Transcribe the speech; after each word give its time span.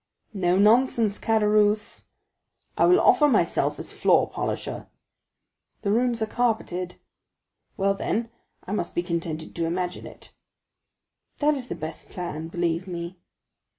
"No 0.33 0.57
nonsense, 0.57 1.19
Caderousse!" 1.19 2.05
"I 2.75 2.85
will 2.85 2.99
offer 2.99 3.27
myself 3.27 3.77
as 3.77 3.93
floor 3.93 4.27
polisher." 4.27 4.87
"The 5.83 5.91
rooms 5.91 6.23
are 6.23 6.25
all 6.25 6.31
carpeted." 6.31 6.95
"Well, 7.77 7.93
then, 7.93 8.31
I 8.65 8.71
must 8.71 8.95
be 8.95 9.03
contented 9.03 9.53
to 9.55 9.65
imagine 9.67 10.07
it." 10.07 10.31
"That 11.37 11.53
is 11.53 11.67
the 11.67 11.75
best 11.75 12.09
plan, 12.09 12.47
believe 12.47 12.87
me." 12.87 13.19